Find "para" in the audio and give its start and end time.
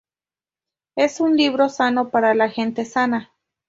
2.09-2.33